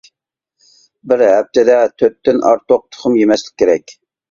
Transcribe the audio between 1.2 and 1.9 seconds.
ھەپتىدە